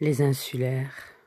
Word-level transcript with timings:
les 0.00 0.22
insulaires. 0.22 1.17